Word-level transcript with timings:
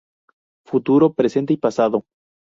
Futuro, 0.65 1.13
presente 1.13 1.53
y 1.53 1.57
pasado". 1.57 2.05